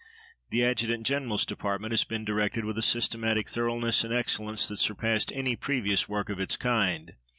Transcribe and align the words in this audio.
The 0.49 0.63
Adjutant 0.65 1.05
General's 1.05 1.45
Department 1.45 1.91
has 1.91 2.03
been 2.05 2.25
directed 2.25 2.65
with 2.65 2.75
a 2.75 2.81
systematic 2.81 3.47
thoroughness 3.47 4.03
and 4.03 4.11
excellence 4.11 4.67
that 4.67 4.79
surpassed 4.79 5.31
any 5.31 5.55
previous 5.55 6.09
work 6.09 6.29
of 6.29 6.39
its 6.39 6.57
kind. 6.57 7.13